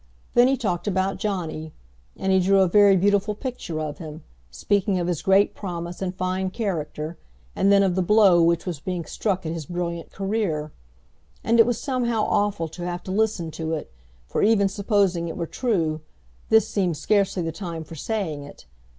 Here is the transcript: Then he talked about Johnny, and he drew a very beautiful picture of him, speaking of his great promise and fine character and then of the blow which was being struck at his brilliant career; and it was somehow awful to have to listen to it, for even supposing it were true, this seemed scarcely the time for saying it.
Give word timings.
Then 0.33 0.47
he 0.47 0.57
talked 0.57 0.87
about 0.87 1.19
Johnny, 1.19 1.73
and 2.17 2.31
he 2.31 2.39
drew 2.39 2.61
a 2.61 2.67
very 2.67 2.97
beautiful 2.97 3.35
picture 3.35 3.79
of 3.79 3.99
him, 3.99 4.23
speaking 4.49 4.97
of 4.99 5.05
his 5.05 5.21
great 5.21 5.53
promise 5.53 6.01
and 6.01 6.15
fine 6.15 6.49
character 6.49 7.19
and 7.55 7.71
then 7.71 7.83
of 7.83 7.93
the 7.93 8.01
blow 8.01 8.41
which 8.41 8.65
was 8.65 8.79
being 8.79 9.05
struck 9.05 9.45
at 9.45 9.51
his 9.51 9.67
brilliant 9.67 10.11
career; 10.11 10.71
and 11.43 11.59
it 11.59 11.67
was 11.67 11.79
somehow 11.79 12.23
awful 12.23 12.67
to 12.69 12.83
have 12.83 13.03
to 13.03 13.11
listen 13.11 13.51
to 13.51 13.73
it, 13.73 13.91
for 14.25 14.41
even 14.41 14.67
supposing 14.67 15.27
it 15.27 15.37
were 15.37 15.45
true, 15.45 16.01
this 16.49 16.67
seemed 16.67 16.97
scarcely 16.97 17.43
the 17.43 17.51
time 17.51 17.83
for 17.83 17.93
saying 17.93 18.41
it. 18.41 18.65